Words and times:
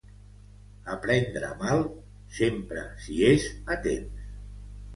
A 0.93 0.97
prendre 1.03 1.51
mal 1.59 1.83
sempre 2.39 2.87
s'hi 3.07 3.21
és 3.31 3.49
a 3.77 3.81
temps. 3.87 4.29